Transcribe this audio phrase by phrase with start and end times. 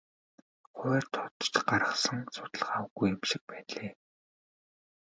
[0.77, 3.91] Хувиар тооцож гаргасан судалгаа үгүй юм шиг байна лээ.